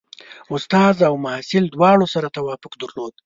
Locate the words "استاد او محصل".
0.55-1.63